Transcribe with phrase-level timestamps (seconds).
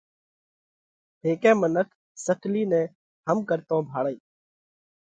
[1.25, 1.87] هيڪئہ منک
[2.25, 2.81] سڪلِي نئہ
[3.27, 4.17] هم ڪرتون ڀاۯئِي۔